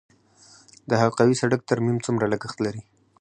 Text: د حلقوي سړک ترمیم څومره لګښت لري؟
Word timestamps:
د 0.89 0.91
حلقوي 1.01 1.35
سړک 1.41 1.61
ترمیم 1.69 1.97
څومره 2.05 2.25
لګښت 2.33 2.57
لري؟ 2.65 2.81